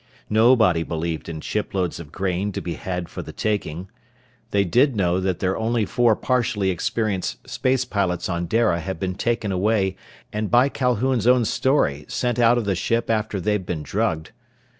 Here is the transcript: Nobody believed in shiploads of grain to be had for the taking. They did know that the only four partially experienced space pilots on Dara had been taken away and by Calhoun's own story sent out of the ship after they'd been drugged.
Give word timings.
Nobody 0.31 0.81
believed 0.81 1.29
in 1.29 1.41
shiploads 1.41 1.99
of 1.99 2.11
grain 2.11 2.51
to 2.53 2.59
be 2.61 2.73
had 2.73 3.07
for 3.07 3.21
the 3.21 3.31
taking. 3.31 3.87
They 4.49 4.63
did 4.63 4.95
know 4.95 5.19
that 5.19 5.37
the 5.37 5.55
only 5.55 5.85
four 5.85 6.15
partially 6.15 6.71
experienced 6.71 7.47
space 7.47 7.85
pilots 7.85 8.27
on 8.27 8.47
Dara 8.47 8.79
had 8.79 8.99
been 8.99 9.13
taken 9.13 9.51
away 9.51 9.95
and 10.33 10.49
by 10.49 10.69
Calhoun's 10.69 11.27
own 11.27 11.45
story 11.45 12.05
sent 12.07 12.39
out 12.39 12.57
of 12.57 12.65
the 12.65 12.73
ship 12.73 13.11
after 13.11 13.39
they'd 13.39 13.67
been 13.67 13.83
drugged. 13.83 14.31